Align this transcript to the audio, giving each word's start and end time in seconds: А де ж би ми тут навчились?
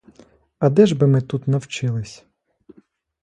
А 0.59 0.69
де 0.69 0.85
ж 0.85 0.95
би 0.95 1.07
ми 1.07 1.21
тут 1.21 1.47
навчились? 1.47 2.25